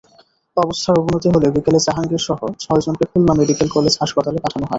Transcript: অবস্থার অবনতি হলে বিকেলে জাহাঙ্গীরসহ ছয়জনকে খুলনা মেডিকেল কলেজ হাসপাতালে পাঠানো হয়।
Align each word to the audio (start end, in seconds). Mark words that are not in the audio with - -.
অবস্থার 0.57 0.99
অবনতি 1.01 1.27
হলে 1.33 1.47
বিকেলে 1.55 1.79
জাহাঙ্গীরসহ 1.85 2.39
ছয়জনকে 2.59 3.05
খুলনা 3.11 3.33
মেডিকেল 3.39 3.67
কলেজ 3.75 3.93
হাসপাতালে 4.01 4.39
পাঠানো 4.43 4.63
হয়। 4.63 4.69